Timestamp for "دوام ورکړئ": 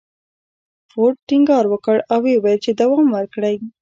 2.81-3.55